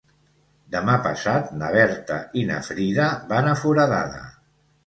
Demà 0.75 0.95
passat 1.07 1.51
na 1.59 1.69
Berta 1.77 2.19
i 2.43 2.47
na 2.53 2.57
Frida 2.71 3.11
van 3.35 3.51
a 3.51 3.55
Foradada. 3.63 4.27